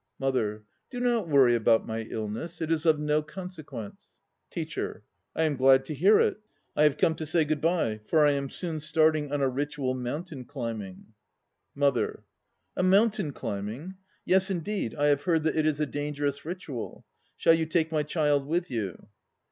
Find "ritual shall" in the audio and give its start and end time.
16.45-17.53